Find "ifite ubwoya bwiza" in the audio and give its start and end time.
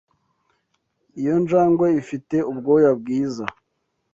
2.01-3.45